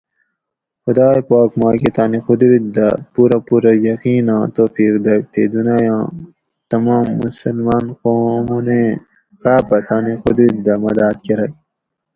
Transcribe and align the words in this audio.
خدائے 0.83 1.21
پاک 1.29 1.49
ماکہ 1.61 1.89
تانی 1.95 2.19
قدرِت 2.27 2.65
دہ 2.75 2.87
پورہ 3.13 3.39
پورہ 3.47 3.73
یقیناں 3.87 4.43
توفیق 4.55 4.93
دگ 5.05 5.21
تے 5.33 5.41
دنایاں 5.53 6.03
تمام 6.71 7.05
مسلمان 7.21 7.85
قومونیں 8.01 8.89
غاۤپہ 9.41 9.77
تانی 9.87 10.13
قدرِت 10.23 10.55
دہ 10.65 10.73
مداۤد 10.83 11.17
کۤرگ 11.25 11.53